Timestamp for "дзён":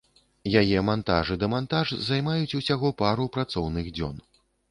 3.99-4.15